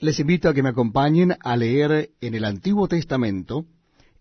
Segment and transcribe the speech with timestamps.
[0.00, 3.66] Les invito a que me acompañen a leer en el Antiguo Testamento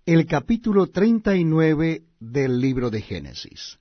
[0.07, 3.77] el capítulo 39 del libro de Génesis.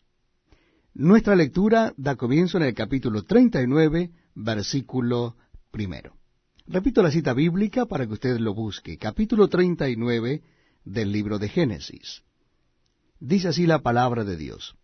[0.92, 5.36] Nuestra lectura da comienzo en el capítulo 39, versículo
[5.70, 6.14] primero.
[6.66, 8.98] Repito la cita bíblica para que usted lo busque.
[8.98, 10.42] Capítulo 39
[10.84, 12.22] del libro de Génesis.
[13.20, 14.76] Dice así la palabra de Dios.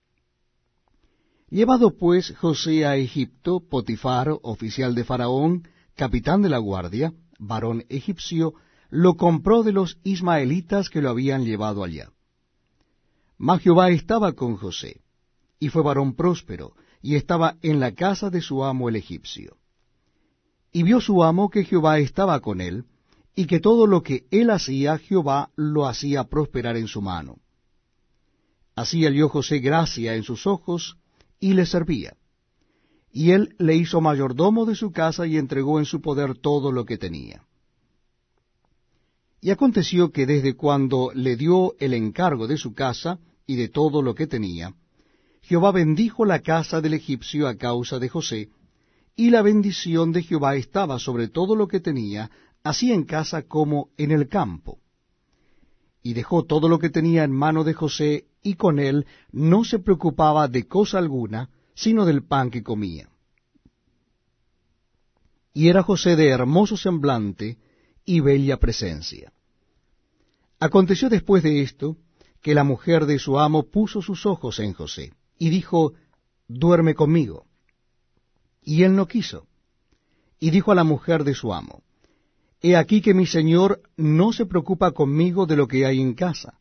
[1.51, 8.55] Llevado pues José a Egipto, Potifar, oficial de Faraón, capitán de la guardia, varón egipcio,
[8.91, 12.11] lo compró de los ismaelitas que lo habían llevado allá.
[13.39, 15.01] Mas Jehová estaba con José,
[15.59, 19.57] y fue varón próspero, y estaba en la casa de su amo el egipcio.
[20.73, 22.85] Y vio su amo que Jehová estaba con él,
[23.35, 27.39] y que todo lo que él hacía, Jehová lo hacía prosperar en su mano.
[28.75, 30.97] Así halló José gracia en sus ojos,
[31.41, 32.17] y le servía
[33.13, 36.87] y él le hizo mayordomo de su casa y entregó en su poder todo lo
[36.87, 37.45] que tenía.
[39.41, 44.01] Y aconteció que desde cuando le dio el encargo de su casa y de todo
[44.01, 44.75] lo que tenía,
[45.43, 48.49] Jehová bendijo la casa del egipcio a causa de José,
[49.15, 52.31] y la bendición de Jehová estaba sobre todo lo que tenía,
[52.63, 54.79] así en casa como en el campo.
[56.03, 59.81] Y dejó todo lo que tenía en mano de José, y con él no se
[59.81, 63.12] preocupaba de cosa alguna, sino del pan que comía.
[65.53, 67.59] Y era José de hermoso semblante
[68.05, 69.33] y bella presencia.
[70.59, 71.97] Aconteció después de esto,
[72.41, 75.95] que la mujer de su amo puso sus ojos en José, y dijo,
[76.49, 77.47] Duerme conmigo.
[78.63, 79.47] Y él no quiso.
[80.39, 81.83] Y dijo a la mujer de su amo,
[82.61, 86.61] He aquí que mi señor no se preocupa conmigo de lo que hay en casa,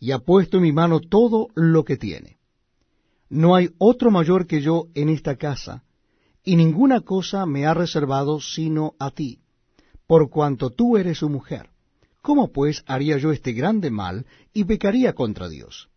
[0.00, 2.38] y ha puesto en mi mano todo lo que tiene.
[3.28, 5.83] No hay otro mayor que yo en esta casa,
[6.44, 9.40] y ninguna cosa me ha reservado sino a ti,
[10.06, 11.70] por cuanto tú eres su mujer.
[12.20, 15.88] ¿Cómo pues haría yo este grande mal y pecaría contra Dios?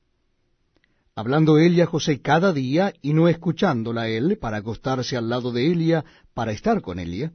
[1.16, 5.72] Hablando ella a José cada día y no escuchándola él para acostarse al lado de
[5.72, 7.34] Elia para estar con Elia,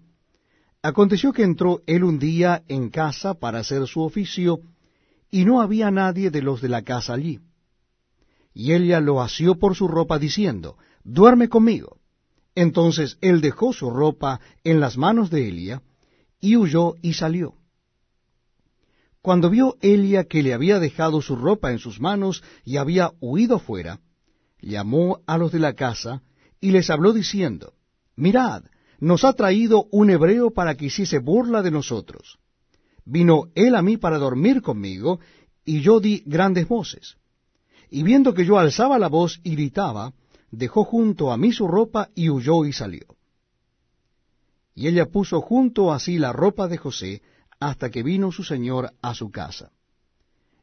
[0.83, 4.61] aconteció que entró él un día en casa para hacer su oficio,
[5.31, 7.41] y no había nadie de los de la casa allí.
[8.55, 12.02] Y ella lo asió por su ropa, diciendo, Duerme conmigo.
[12.55, 15.83] Entonces él dejó su ropa en las manos de Elia,
[16.41, 17.55] y huyó y salió.
[19.23, 23.59] Cuando vio Elia que le había dejado su ropa en sus manos y había huido
[23.59, 24.01] fuera,
[24.61, 26.23] llamó a los de la casa
[26.61, 27.75] y les habló diciendo,
[28.17, 28.65] Mirad,
[28.99, 32.39] nos ha traído un hebreo para que hiciese burla de nosotros.
[33.05, 35.21] Vino él a mí para dormir conmigo,
[35.65, 37.17] y yo di grandes voces
[37.93, 40.15] y viendo que yo alzaba la voz y gritaba,
[40.53, 43.17] dejó junto a mí su ropa y huyó y salió.
[44.75, 47.23] Y ella puso junto a sí la ropa de José
[47.59, 49.73] hasta que vino su señor a su casa.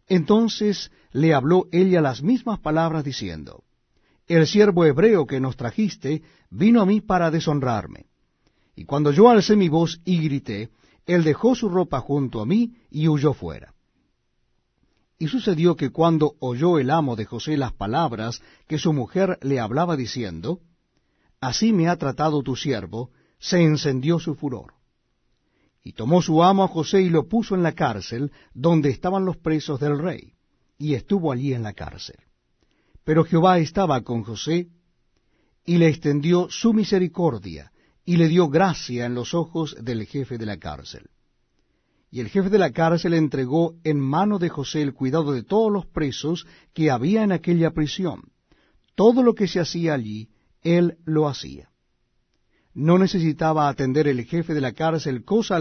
[0.08, 3.64] Entonces le habló ella las mismas palabras diciendo,
[4.28, 8.06] El siervo hebreo que nos trajiste vino a mí para deshonrarme.
[8.76, 10.70] Y cuando yo alcé mi voz y grité,
[11.06, 13.74] él dejó su ropa junto a mí y huyó fuera.
[15.22, 19.59] Y sucedió que cuando oyó el amo de José las palabras que su mujer le
[19.59, 20.62] hablaba diciendo,
[21.41, 24.75] Así me ha tratado tu siervo, se encendió su furor.
[25.84, 29.35] Y tomó su amo a José y lo puso en la cárcel, donde estaban los
[29.35, 30.34] presos del rey,
[30.78, 32.18] y estuvo allí en la cárcel.
[33.03, 34.69] Pero Jehová estaba con José,
[35.66, 37.74] y le extendió su misericordia,
[38.06, 41.09] y le dio gracia en los ojos del jefe de la cárcel.
[42.12, 45.72] Y el jefe de la cárcel entregó en mano de José el cuidado de todos
[45.72, 48.31] los presos que había en aquella prisión.
[48.96, 50.30] Todo lo que se hacía allí,
[50.62, 51.70] él lo hacía.
[52.74, 55.58] No necesitaba atender el jefe de la cárcel cosa